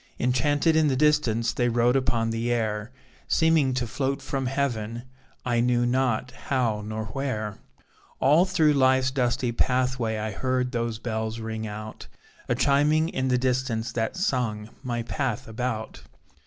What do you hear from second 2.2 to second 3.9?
the air, Seeming to